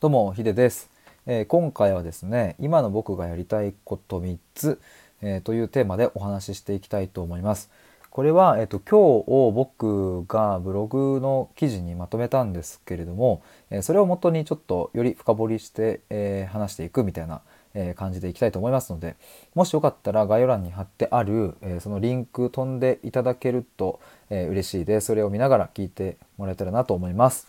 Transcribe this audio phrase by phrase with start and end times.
[0.00, 0.88] どうもヒデです、
[1.26, 4.80] えー、今回はですね今の僕がやりたいこと3つ、
[5.22, 7.68] えー、というテーマでお話ししていきたいと思います。
[8.08, 17.40] これは、えーと、今日僕がブログの記事にまとめたんですけれども、えー、それをもとにちょっとより深掘りして、え話していくみたいな
[17.74, 19.16] え感じでいきたいと思いますので
[19.54, 23.98] もしよかったら概要欄に貼ってある、えそのリンク飛んでいただけると、
[24.30, 25.08] え嬉しいです。
[25.08, 27.48] それを見ながら聞いてもらえたらなと思います。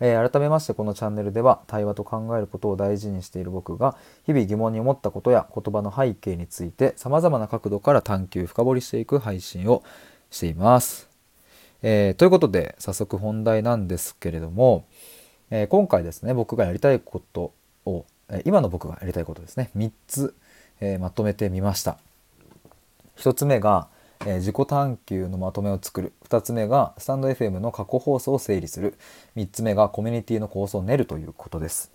[0.00, 9.84] えー、改めましてこのチャンネルでは対話と考えることを大事にしている僕が日々疑問に思ったことや言葉の背景について様々な角度から探求深掘りしていく配信を
[10.30, 11.08] しています。
[11.82, 14.86] えー、ということで早速本題なんですけれども、
[15.50, 17.52] えー、今回ですね僕がやりたいこと
[17.84, 20.34] を、え今の僕がやりたいことですね3つ、
[20.80, 21.98] えまとめてみました。
[23.16, 23.88] 1つ目が
[24.26, 26.12] えー、自己探求のまとめを作る。
[26.28, 28.98] 2つ目がスタンド FM の過去放送を整理する。
[29.36, 31.90] 3つ目がコミュニティの構想を練るということです。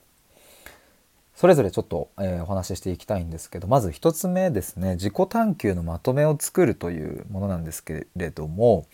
[1.35, 4.93] それぞれちょっと、えー、お話ししていきたいんですけどまず1つ目ですね。
[4.93, 8.87] 自己探求のまとめを作るというものなんですけれども、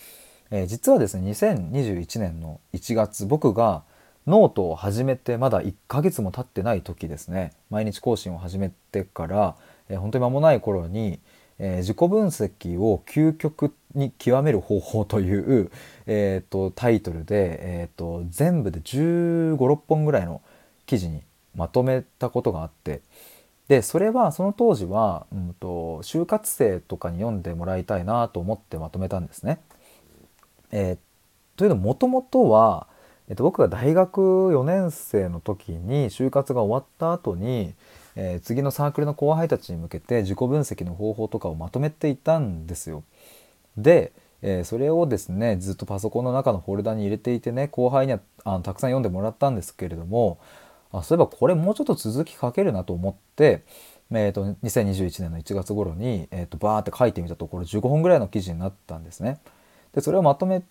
[0.49, 3.83] えー、実はですね2021年の1月僕が
[4.27, 7.53] ノートを始めてまだ1ヶ月も経ってない時ですね。
[7.69, 9.55] 毎日更新を始めてから、
[9.87, 11.19] えー、本当に間もない頃に
[11.63, 15.71] えー、自己分析を究極に極める方法という、
[16.07, 20.41] えーと、タイトルで、えーと、全部で1 5 6本ぐらいの
[20.87, 21.21] 記事に
[21.55, 23.01] まとめたことがあって
[23.67, 29.59] でそれはその当時は、うんと、就活生とかに読んでもらいたいなと思ってまとめたんですね。
[30.71, 30.97] えー、
[31.57, 32.87] というのもともとは、
[33.29, 37.73] えー、と僕が大学4年生の時に就活が終わった後に
[38.15, 43.03] えー、次のサークルの後輩たちに向けて自己分析の方法とかをまとめていたんですよ。
[43.77, 50.39] で、えー、それをですねずっとパソコンの中のフォルダに入れていてね後輩にはあのたくさん読んでもらったんですけれども
[50.91, 53.63] あそういえばこれもうちょっと続き書けるなと思って、
[54.11, 59.39] えーと、2021年の1月頃に、えーと、バーって書いてみたところ15本ぐらいの記事になったんですね。
[59.93, 60.63] でそれをまとめ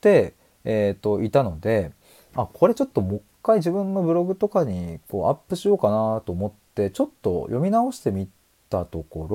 [0.00, 1.92] て、えーといたので
[2.34, 8.28] あこれちょっともう一回自分のブログとかにこうアップしようかなと思ってってちょっと読み直してみ
[8.68, 9.26] たとこ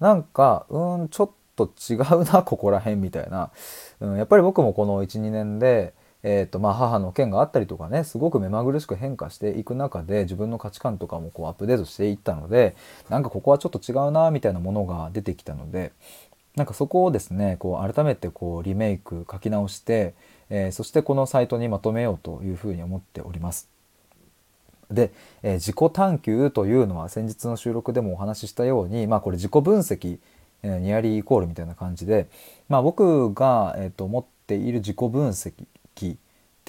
[0.00, 3.50] ろなんかうんちょっと違うな ここら辺みたいな、
[4.00, 5.92] うん、やっぱり僕もこの12年で、
[6.22, 12.74] えーとまあ、母の件があったりとかねすごく目まぐるしく変化していく中で自分の価値観とかもこうアップデートしていったので
[13.10, 15.92] なんかここはちょっと違うなみたいなものが出てきたので
[16.56, 20.14] なんかそこをですねこう改めてこうリメイク書き直して、
[20.48, 23.77] えー、そしてこのサイトにまとめようというふうに思っております。
[24.90, 25.12] で、
[25.42, 30.18] えー、自己探求というのは先日の収録でもお話ししたように、まあ、これ自己分析、
[30.62, 32.28] えー、ニアリーイコールみたいな感じで、
[32.68, 35.52] まあ、僕が、えーと、持っている自己分析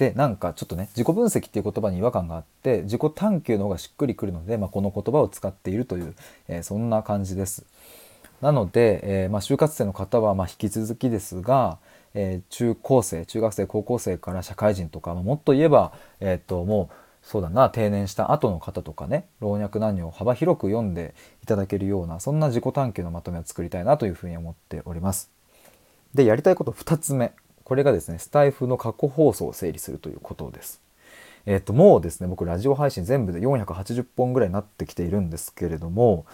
[0.00, 6.14] てなんかちょっとね自己分析っていう言葉に違和感があって自己探求の方がしっくりくるので、まあ、この言葉を使っているという、
[6.48, 7.66] えー、そんな感じです。
[8.40, 11.76] なので、えーまあ、就活生の方はまあ引き続きですが、
[12.14, 25.30] えー、中高生中学生高校生から社会人とか、まあ、もっと言えば、えーともうそうだな定年した後の方とかね老若男女を幅広く読んでいただけるようなそんな自己探求のまとめを作りたいなというふうに思っております。
[26.14, 27.32] でやりたいこと2つ目
[27.64, 30.80] これがですねスタイフの過去放送を整理するということです。
[31.46, 36.26] えっ、ともうですね僕ラジオ配信全部で480本ぐらいになってきているんですけれども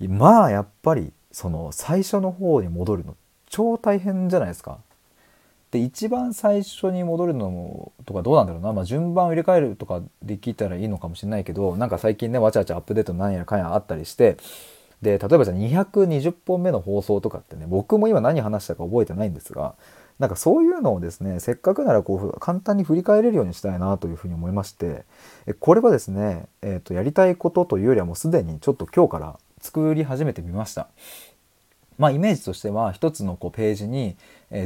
[0.00, 3.16] まあやっぱりその最初の方に戻るの
[3.48, 4.78] 超大変じゃないですか。
[5.70, 14.36] で一番最初に戻るのもとかどうなんだろうな、まあ、順番を入れ替えるとかできたらいいのかもしれないけどなんか最近ねわちゃわちゃアップデート何やらかんやあったりして
[15.00, 19.74] で例えばじゃあ220本目の放送とかってね僕も今何話したか覚えてないんですが
[20.18, 25.04] なんかそういうのをですねせっかくならこう簡単に振り返れるようにしたいなというふうに思いまして
[25.60, 30.88] これはですね、えー、とやりたいことというよりはもうすでにちょっと今日から作り始めてみました。
[32.00, 34.16] まあ、イメージとしては一つのこうページに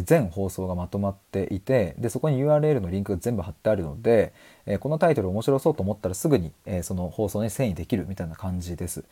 [0.05, 4.33] 全放送がまとまっていてでそこに URL のリンクが全部貼ってあるので
[4.81, 6.53] このタイトル面白そうと思ったらすぐに
[6.83, 9.05] その放送に遷移できるみたいな感じです。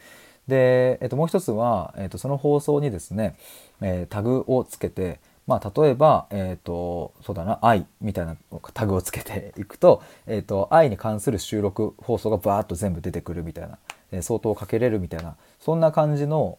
[0.49, 3.37] で、えっと、もう一つは、えっと、その放送にですね、
[3.81, 8.37] えタグをつけてまあ、例えば、えっ、ー、と、そうだな、愛みたいな
[8.75, 13.79] タグをつけていくと、えっ、と、愛に関する収録放送がバーッと全部出てくるみたいな、
[14.21, 16.59] 相当かけれるみたいな、そんな感じの、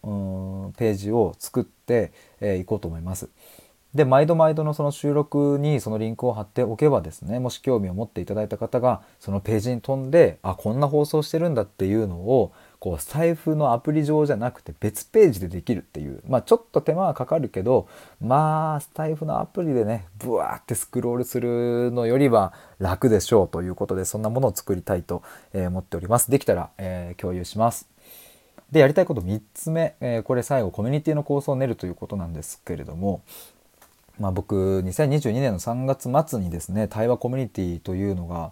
[0.78, 2.12] ページを作って
[2.42, 3.30] い、えー、こうと思います。
[3.94, 12.52] で、毎度毎度のその収録にそのリンクを貼っておけばですね、もし興味を持っていただいた方が、そのページに飛んで、あ、こんな放送してるんだっていうのを、
[12.84, 16.22] こう財布のアプリ上じゃなくて別ページでできるっていう。
[16.28, 17.88] まあちょっと手間はかかるけど
[18.20, 26.30] まあスタイフのアプリでねブワーってスクロールするのよりは楽でしょうということでそんなものを作りたいと思っております。
[26.30, 27.88] できたら、えー、共有します。
[28.70, 33.22] でやりたいこと3つ目、えー、これ最後コミュニティの構想を練るということなんですけれども
[34.20, 38.52] まあ、僕2022年の3月末にですね対話コミュニティというのが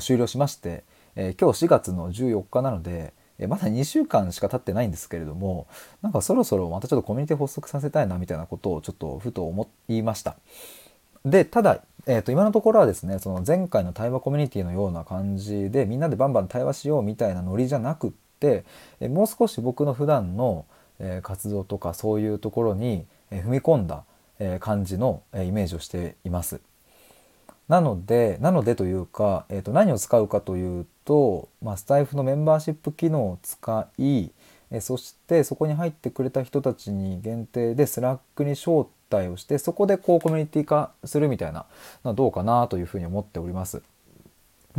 [0.00, 0.82] 終了しまして、
[1.14, 3.14] えー、今日4月の14日なので
[3.46, 5.68] まだ2週間しか経ってないんですけれども
[6.02, 10.36] なんかそろそろまたちょっとコミュニティ発足させたいなみたいなことをちょっとふと思いました。
[11.24, 18.64] でただ、えー、と今のところはですねその前回の対話コミュニティのような感じでみんなでバンバン対話しようみたいなノリじゃなくって、
[19.00, 20.64] えもう少し僕の普段の、
[21.00, 24.04] え活動とかそういうところに、え踏み込んだ、
[24.38, 26.60] え感じの、えイメージをしています。
[27.68, 34.30] なのでなのでというか、えー、と何を使うかというと、まあ、スタエフのメンバーシップ機能を使い、
[34.70, 41.66] えそしてそこに入ってくれた人たちに限定でスラックに招待をしてそこでこうコミュニティ化するみたいな
[42.04, 43.82] のはどうかなというふうに思っております。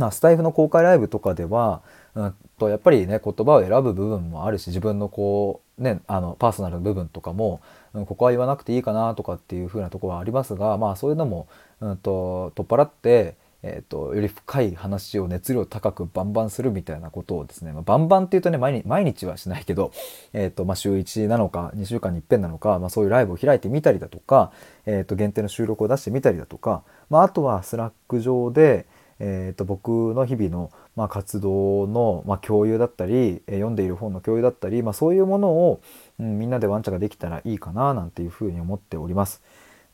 [0.06, 1.82] ま、スタイフの公開ライブとかでは、
[2.14, 7.60] うんとやっぱりね言葉を選ぶ部分もあるし自分のこうねあのパーソナルの部分とかも、
[7.94, 11.48] うん、ここは言わなくていいかなとかっていう風なとこはありますがまあそういうのも、
[11.80, 19.92] うんと、取っ払って、えーと、より深い話を熱量高くバンバンするみたいなことをですね、まあ、バンバンっていうとね毎日毎日はしないけど、
[20.34, 24.52] えーとまあ、週1なのか2週間に一遍なのか、まあ、そういうライブを開いてみたりだとか、
[24.84, 28.86] えー、と限定の収録を出してみたりだとか、まあ、あとはスラック上で、
[29.20, 35.80] えー、と僕の日々の、まあ、活動の、まあ、共有だったり、え、読んでいる本の共有だったり、まあ、そういうものを、
[36.18, 39.42] うん、みんなでわちゃわちゃできたらいいかななんていうふうに思っております。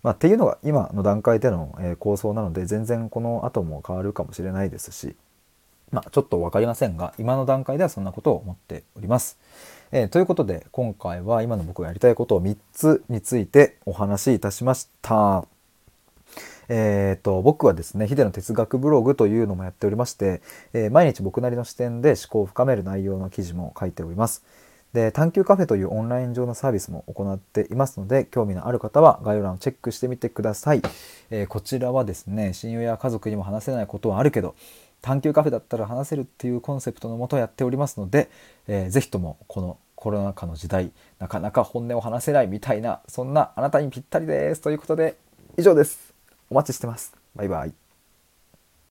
[0.03, 5.17] まあ、っていうのが今の段階での、え、構想なので全然この後も変わるかもしれないですし、
[5.91, 9.39] まあ、ちょっと分かりませんが今の段階ではそんなことを思っております。
[9.93, 15.56] えー、ということで今回は今の僕がやりたいことを3つについてお話しいたしました。
[16.69, 20.43] えーと、僕はですねヒデの哲学ブログというのもやっておりまして、
[20.73, 24.45] えー、毎日僕なりの視点で思考を深める内容の記事も書いております。
[24.93, 30.81] で探究カフェというオンライン上のサービスも行っていますので興味のある方は概要欄をチェックしてみてください、
[31.29, 34.55] えー、こちらはですね親友や家族にも話せないことはあるけど
[35.03, 38.31] 探究カフェだったら話せるっていうコンセプトのもとやっておりますので、
[38.69, 45.17] えー、ぜひともこのコロナ禍の時代なかなか本音を話せないみたいなそんなあなたにぴったりですということで
[45.59, 46.06] 以上です
[46.51, 47.15] お待ちしてます。
[47.35, 47.86] バイバイ。